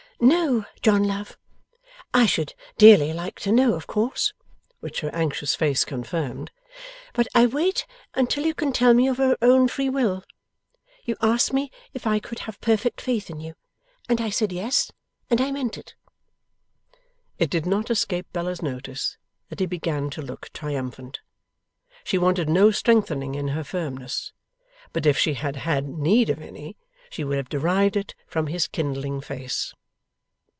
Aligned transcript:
'No, 0.23 0.65
John 0.83 1.03
love. 1.05 1.35
I 2.13 2.27
should 2.27 2.53
dearly 2.77 3.11
like 3.11 3.39
to 3.39 3.51
know, 3.51 3.73
of 3.73 3.87
course;' 3.87 4.33
(which 4.79 4.99
her 5.01 5.09
anxious 5.15 5.55
face 5.55 5.83
confirmed;) 5.83 6.51
'but 7.13 7.27
I 7.33 7.47
wait 7.47 7.87
until 8.13 8.45
you 8.45 8.53
can 8.53 8.71
tell 8.71 8.93
me 8.93 9.07
of 9.07 9.17
your 9.17 9.35
own 9.41 9.67
free 9.67 9.89
will. 9.89 10.23
You 11.05 11.17
asked 11.23 11.53
me 11.53 11.71
if 11.95 12.05
I 12.05 12.19
could 12.19 12.37
have 12.45 12.61
perfect 12.61 13.01
faith 13.01 13.31
in 13.31 13.39
you, 13.39 13.55
and 14.07 14.21
I 14.21 14.29
said 14.29 14.51
yes, 14.51 14.91
and 15.31 15.41
I 15.41 15.49
meant 15.51 15.75
it.' 15.75 15.95
It 17.39 17.49
did 17.49 17.65
not 17.65 17.89
escape 17.89 18.31
Bella's 18.31 18.61
notice 18.61 19.17
that 19.49 19.59
he 19.59 19.65
began 19.65 20.11
to 20.11 20.21
look 20.21 20.53
triumphant. 20.53 21.19
She 22.03 22.19
wanted 22.19 22.47
no 22.47 22.69
strengthening 22.69 23.33
in 23.33 23.47
her 23.47 23.63
firmness; 23.63 24.33
but 24.93 25.07
if 25.07 25.17
she 25.17 25.33
had 25.33 25.55
had 25.55 25.87
need 25.89 26.29
of 26.29 26.39
any, 26.43 26.77
she 27.09 27.23
would 27.23 27.37
have 27.37 27.49
derived 27.49 27.97
it 27.97 28.13
from 28.27 28.45
his 28.45 28.67
kindling 28.67 29.19
face. 29.19 29.73